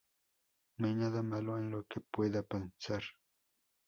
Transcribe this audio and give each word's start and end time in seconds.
No 0.79 0.87
hay 0.87 0.95
nada 0.95 1.21
malo 1.21 1.59
en 1.59 1.69
lo 1.69 1.83
que 1.83 1.99
pueda 2.01 2.41
pensar. 2.41 3.03